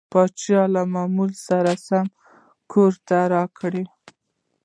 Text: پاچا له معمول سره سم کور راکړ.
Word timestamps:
پاچا 0.11 0.61
له 0.73 0.81
معمول 0.93 1.31
سره 1.47 1.71
سم 1.87 2.07
کور 2.71 2.93
راکړ. 3.33 3.73